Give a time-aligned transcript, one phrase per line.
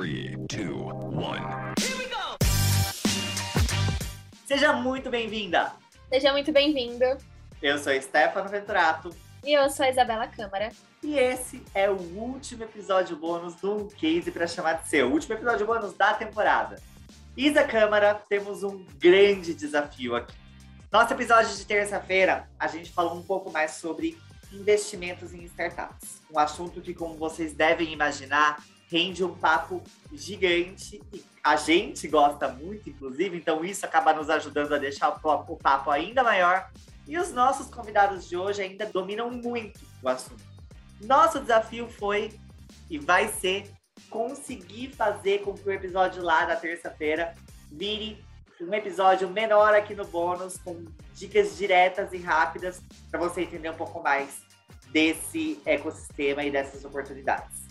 [0.00, 1.74] 3, 2, 1.
[4.46, 5.72] Seja muito bem-vinda!
[6.08, 7.04] Seja muito bem-vindo.
[7.60, 9.10] Eu sou Stefano Venturato
[9.44, 10.70] E eu sou a Isabela Câmara.
[11.02, 15.34] e esse é o último episódio bônus do Case para chamar de seu, o último
[15.34, 16.80] episódio bônus da temporada.
[17.36, 20.34] Isa Câmara, temos um grande desafio aqui.
[20.90, 24.18] Nosso episódio de terça-feira, a gente falou um pouco mais sobre
[24.50, 26.22] investimentos em startups.
[26.32, 29.82] Um assunto que, como vocês devem imaginar, rende um papo
[30.12, 35.20] gigante e a gente gosta muito, inclusive, então isso acaba nos ajudando a deixar o
[35.20, 36.68] papo- ainda maior.
[37.06, 40.42] E os nossos convidados de hoje ainda dominam muito o assunto.
[41.00, 42.32] Nosso desafio foi
[42.90, 43.70] e vai ser
[44.10, 47.34] conseguir fazer com que o episódio lá da terça-feira
[47.70, 48.22] vire
[48.60, 53.76] um episódio menor aqui no bônus, com dicas diretas e rápidas para você entender um
[53.76, 54.42] pouco mais
[54.90, 57.69] desse ecossistema e dessas oportunidades.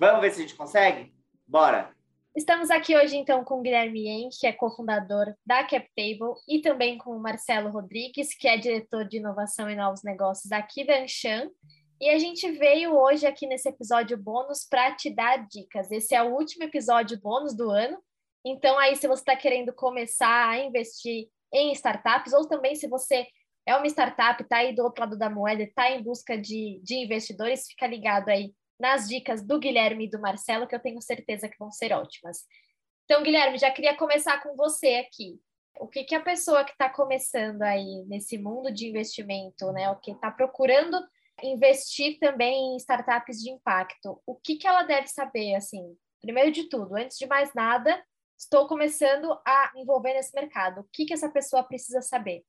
[0.00, 1.12] Vamos ver se a gente consegue?
[1.46, 1.94] Bora!
[2.34, 6.96] Estamos aqui hoje, então, com o Guilherme Yen, que é cofundador da CapTable, e também
[6.96, 11.50] com o Marcelo Rodrigues, que é diretor de inovação e novos negócios aqui da Anshan.
[12.00, 15.90] E a gente veio hoje aqui nesse episódio bônus para te dar dicas.
[15.90, 17.98] Esse é o último episódio bônus do ano.
[18.42, 23.26] Então, aí, se você está querendo começar a investir em startups, ou também se você
[23.66, 26.94] é uma startup, está aí do outro lado da moeda, está em busca de, de
[26.94, 31.48] investidores, fica ligado aí nas dicas do Guilherme e do Marcelo, que eu tenho certeza
[31.48, 32.38] que vão ser ótimas.
[33.04, 35.38] Então, Guilherme, já queria começar com você aqui.
[35.78, 39.96] O que, que a pessoa que está começando aí nesse mundo de investimento, né, o
[39.96, 40.96] que está procurando
[41.42, 46.68] investir também em startups de impacto, o que, que ela deve saber, assim, primeiro de
[46.68, 48.02] tudo, antes de mais nada,
[48.38, 50.80] estou começando a envolver nesse mercado.
[50.80, 52.42] O que, que essa pessoa precisa saber?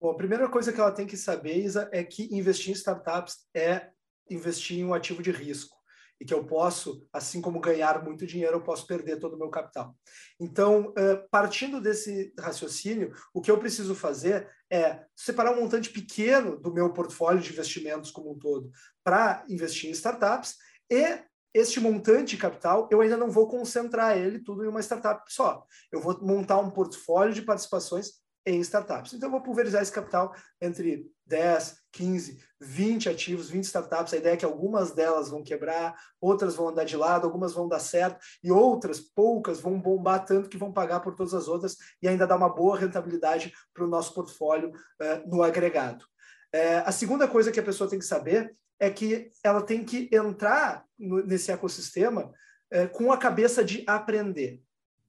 [0.00, 3.46] Bom, a primeira coisa que ela tem que saber, Isa, é que investir em startups
[3.54, 3.90] é
[4.30, 5.76] investir em um ativo de risco.
[6.20, 9.50] E que eu posso, assim como ganhar muito dinheiro, eu posso perder todo o meu
[9.50, 9.96] capital.
[10.38, 10.94] Então,
[11.28, 16.92] partindo desse raciocínio, o que eu preciso fazer é separar um montante pequeno do meu
[16.92, 18.70] portfólio de investimentos como um todo
[19.02, 20.54] para investir em startups
[20.88, 21.20] e
[21.52, 25.64] este montante de capital, eu ainda não vou concentrar ele tudo em uma startup só.
[25.92, 29.12] Eu vou montar um portfólio de participações em startups.
[29.12, 34.12] Então, eu vou pulverizar esse capital entre 10, 15, 20 ativos, 20 startups.
[34.12, 37.68] A ideia é que algumas delas vão quebrar, outras vão andar de lado, algumas vão
[37.68, 41.76] dar certo, e outras, poucas, vão bombar tanto que vão pagar por todas as outras
[42.02, 46.04] e ainda dar uma boa rentabilidade para o nosso portfólio eh, no agregado.
[46.52, 50.08] Eh, a segunda coisa que a pessoa tem que saber é que ela tem que
[50.12, 52.32] entrar no- nesse ecossistema
[52.70, 54.60] eh, com a cabeça de aprender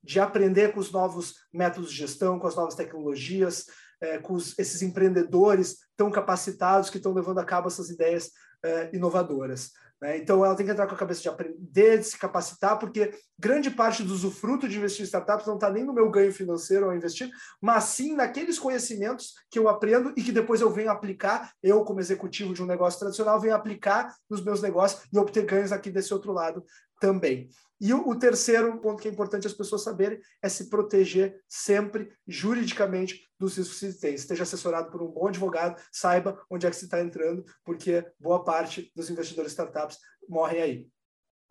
[0.05, 3.65] de aprender com os novos métodos de gestão, com as novas tecnologias,
[4.01, 8.31] eh, com os- esses empreendedores tão capacitados que estão levando a cabo essas ideias
[8.63, 9.71] eh, inovadoras.
[10.01, 10.17] né?
[10.17, 13.69] Então, ela tem que entrar com a cabeça de aprender, de se capacitar, porque grande
[13.71, 16.95] parte do usufruto de investir em startups não está nem no meu ganho financeiro ao
[16.95, 17.29] investir,
[17.61, 21.99] mas sim naqueles conhecimentos que eu aprendo e que depois eu venho aplicar, eu como
[21.99, 26.13] executivo de um negócio tradicional, venho aplicar nos meus negócios e obter ganhos aqui desse
[26.13, 26.65] outro lado
[26.99, 27.49] também.
[27.79, 32.11] E o, o terceiro ponto que é importante as pessoas saberem é se proteger sempre
[32.27, 34.13] juridicamente dos riscos que se tem.
[34.13, 38.43] Esteja assessorado por um bom advogado, saiba onde é que você está entrando, porque boa
[38.43, 39.97] parte dos investidores startups
[40.27, 40.87] morrem aí.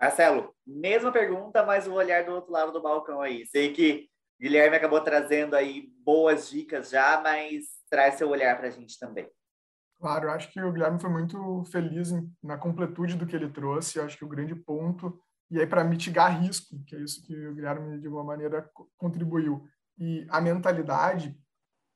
[0.00, 3.47] Marcelo, mesma pergunta, mas o olhar do outro lado do balcão aí.
[3.47, 4.09] Sei que
[4.41, 9.31] Guilherme acabou trazendo aí boas dicas já, mas traz seu olhar para a gente também.
[10.00, 12.11] Claro, eu acho que o Guilherme foi muito feliz
[12.43, 14.00] na completude do que ele trouxe.
[14.00, 15.19] Acho que o grande ponto,
[15.54, 18.91] e aí para mitigar risco, que é isso que o Guilherme de alguma maneira co-
[18.98, 19.65] contribuiu,
[19.97, 21.38] e a mentalidade,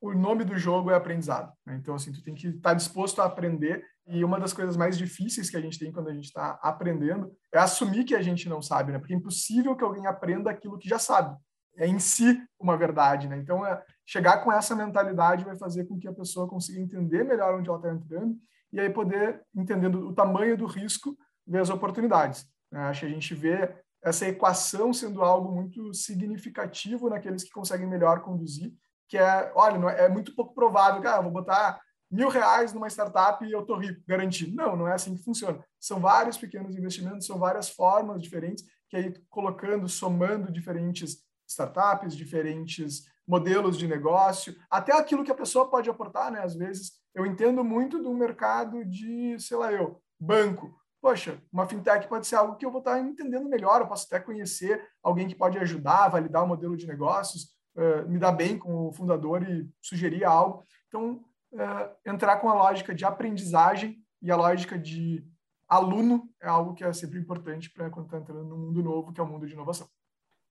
[0.01, 1.51] o nome do jogo é aprendizado.
[1.65, 1.75] né?
[1.75, 3.83] Então, assim, tu tem que estar disposto a aprender.
[4.07, 7.31] E uma das coisas mais difíceis que a gente tem quando a gente está aprendendo
[7.53, 8.97] é assumir que a gente não sabe, né?
[8.97, 11.37] Porque é impossível que alguém aprenda aquilo que já sabe.
[11.75, 13.37] É em si uma verdade, né?
[13.37, 17.59] Então, é, chegar com essa mentalidade vai fazer com que a pessoa consiga entender melhor
[17.59, 18.37] onde ela está entrando
[18.71, 22.45] e aí poder, entendendo o tamanho do risco, ver as oportunidades.
[22.71, 22.81] Né?
[22.81, 28.21] Acho que a gente vê essa equação sendo algo muito significativo naqueles que conseguem melhor
[28.21, 28.73] conduzir,
[29.07, 32.87] que é, olha, é, é muito pouco provável que ah, vou botar mil reais numa
[32.87, 34.55] startup e eu estou rico, garantido.
[34.55, 35.63] Não, não é assim que funciona.
[35.79, 43.03] São vários pequenos investimentos, são várias formas diferentes, que aí colocando, somando diferentes startups, diferentes
[43.27, 46.41] modelos de negócio, até aquilo que a pessoa pode aportar, né?
[46.41, 50.75] Às vezes eu entendo muito do mercado de, sei lá, eu, banco.
[51.01, 54.19] Poxa, uma fintech pode ser algo que eu vou estar entendendo melhor, eu posso até
[54.19, 58.87] conhecer alguém que pode ajudar, validar o modelo de negócios, uh, me dar bem com
[58.87, 60.63] o fundador e sugerir algo.
[60.87, 61.23] Então,
[61.53, 65.25] uh, entrar com a lógica de aprendizagem e a lógica de
[65.69, 69.21] aluno é algo que é sempre importante para quando está entrando num mundo novo, que
[69.21, 69.87] é o mundo de inovação.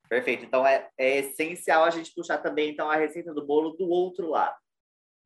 [0.09, 0.45] Perfeito.
[0.45, 4.31] Então é, é essencial a gente puxar também então a receita do bolo do outro
[4.31, 4.57] lado.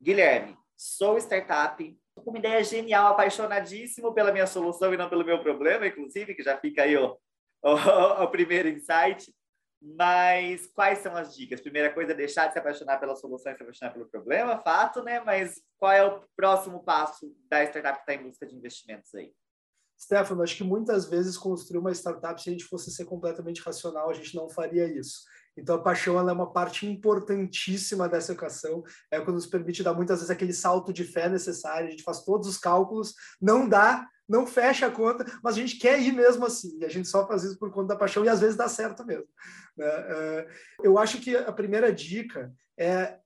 [0.02, 5.86] Guilherme, sou startup, uma ideia genial, apaixonadíssimo pela minha solução e não pelo meu problema,
[5.86, 7.16] inclusive, que já fica aí o,
[7.62, 9.32] o, o primeiro insight.
[9.84, 11.60] Mas quais são as dicas?
[11.60, 15.02] Primeira coisa é deixar de se apaixonar pela solução e se apaixonar pelo problema, fato,
[15.02, 15.18] né?
[15.20, 19.32] Mas qual é o próximo passo da startup que está em busca de investimentos aí?
[20.00, 24.08] Stefano, acho que muitas vezes construir uma startup, se a gente fosse ser completamente racional,
[24.08, 25.22] a gente não faria isso.
[25.56, 29.82] Então, a paixão ela é uma parte importantíssima dessa equação, é o que nos permite
[29.82, 33.68] dar muitas vezes aquele salto de fé necessário, a gente faz todos os cálculos, não
[33.68, 37.08] dá, não fecha a conta, mas a gente quer ir mesmo assim, e a gente
[37.08, 39.28] só faz isso por conta da paixão, e às vezes dá certo mesmo.
[39.76, 39.86] Né?
[39.86, 40.48] É,
[40.82, 43.18] eu acho que a primeira dica é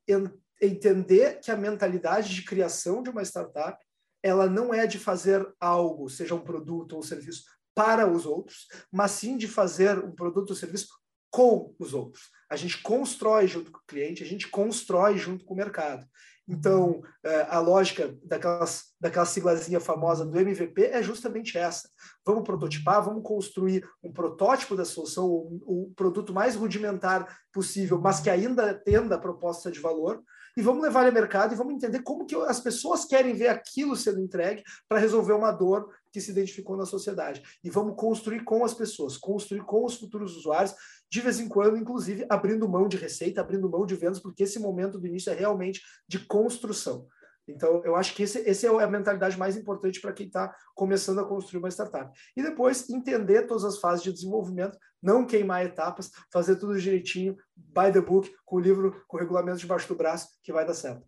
[0.60, 3.78] entender que a mentalidade de criação de uma startup
[4.22, 8.66] ela não é de fazer algo, seja um produto ou um serviço, para os outros,
[8.90, 10.88] mas sim de fazer um produto ou serviço
[11.36, 12.30] com os outros.
[12.48, 16.06] A gente constrói junto com o cliente, a gente constrói junto com o mercado.
[16.48, 21.90] Então, é, a lógica daquelas, daquela siglazinha famosa do MVP é justamente essa.
[22.24, 28.18] Vamos prototipar, vamos construir um protótipo da solução, o, o produto mais rudimentar possível, mas
[28.18, 30.22] que ainda tenda a proposta de valor,
[30.56, 33.48] e vamos levar ele ao mercado e vamos entender como que as pessoas querem ver
[33.48, 37.42] aquilo sendo entregue para resolver uma dor que se identificou na sociedade.
[37.62, 40.74] E vamos construir com as pessoas, construir com os futuros usuários,
[41.10, 44.58] de vez em quando, inclusive, abrindo mão de receita, abrindo mão de vendas, porque esse
[44.58, 47.06] momento do início é realmente de construção.
[47.48, 51.20] Então, eu acho que esse, esse é a mentalidade mais importante para quem está começando
[51.20, 52.10] a construir uma startup.
[52.36, 57.92] E depois, entender todas as fases de desenvolvimento, não queimar etapas, fazer tudo direitinho, by
[57.92, 61.06] the book, com o livro, com o regulamento debaixo do braço, que vai dar certo.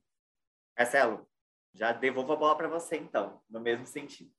[0.76, 1.26] Marcelo,
[1.74, 4.30] já devolvo a bola para você, então, no mesmo sentido.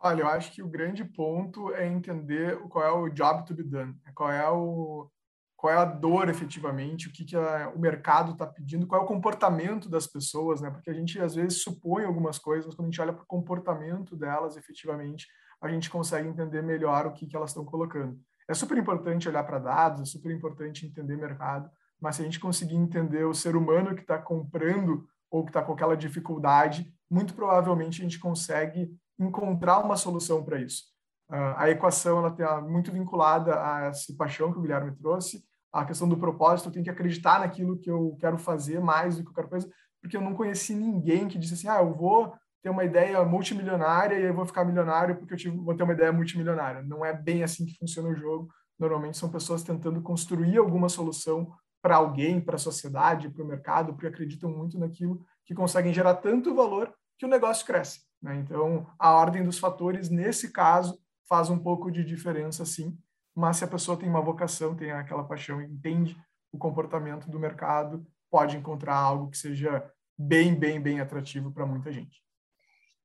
[0.00, 3.64] Olha, eu acho que o grande ponto é entender qual é o job to be
[3.64, 5.10] done, qual é o,
[5.58, 9.04] qual é a dor efetivamente, o que, que a, o mercado está pedindo, qual é
[9.04, 10.70] o comportamento das pessoas, né?
[10.70, 13.26] Porque a gente às vezes supõe algumas coisas, mas quando a gente olha para o
[13.26, 15.26] comportamento delas efetivamente,
[15.60, 18.16] a gente consegue entender melhor o que, que elas estão colocando.
[18.48, 21.68] É super importante olhar para dados, é super importante entender mercado,
[22.00, 25.60] mas se a gente conseguir entender o ser humano que está comprando ou que está
[25.60, 30.84] com aquela dificuldade, muito provavelmente a gente consegue encontrar uma solução para isso.
[31.30, 35.84] Uh, a equação ela está muito vinculada a essa paixão que o Guilherme trouxe, a
[35.84, 39.34] questão do propósito, eu tenho que acreditar naquilo que eu quero fazer mais do que
[39.34, 39.70] quero fazer,
[40.00, 44.18] porque eu não conheci ninguém que disse assim, ah, eu vou ter uma ideia multimilionária
[44.18, 46.82] e eu vou ficar milionário porque eu tive, vou ter uma ideia multimilionária.
[46.82, 48.48] Não é bem assim que funciona o jogo.
[48.78, 53.92] Normalmente são pessoas tentando construir alguma solução para alguém, para a sociedade, para o mercado,
[53.92, 58.00] porque acreditam muito naquilo que conseguem gerar tanto valor que o negócio cresce.
[58.20, 58.36] Né?
[58.36, 60.98] Então, a ordem dos fatores, nesse caso,
[61.28, 62.96] faz um pouco de diferença, sim,
[63.34, 66.16] mas se a pessoa tem uma vocação, tem aquela paixão, entende
[66.52, 71.92] o comportamento do mercado, pode encontrar algo que seja bem, bem, bem atrativo para muita
[71.92, 72.22] gente.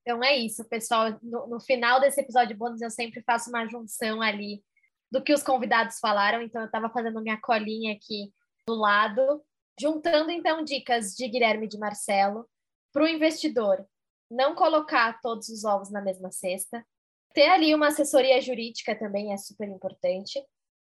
[0.02, 1.18] Então é isso, pessoal.
[1.22, 4.64] No, no, final desse episódio bônus, eu sempre faço uma junção ali
[5.12, 6.42] do que os convidados falaram.
[6.42, 8.34] Então, eu estava fazendo minha colinha aqui
[8.68, 9.42] do lado,
[9.80, 12.50] juntando então dicas de Guilherme e de Marcelo
[12.92, 13.86] para o investidor
[14.30, 16.86] não colocar todos os ovos na mesma cesta,
[17.34, 20.40] ter ali uma assessoria jurídica também é super importante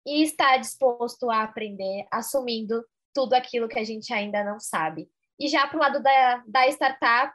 [0.07, 2.85] e estar disposto a aprender, assumindo
[3.15, 5.09] tudo aquilo que a gente ainda não sabe.
[5.39, 7.35] E já para o lado da, da startup,